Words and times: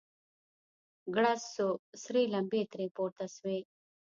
ګړز 1.15 1.41
سو 1.55 1.67
سرې 2.03 2.23
لمبې 2.33 2.61
ترې 2.71 2.87
پورته 2.95 3.25
سوې. 3.35 3.59